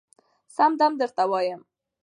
[0.55, 1.61] سم دم درته وايم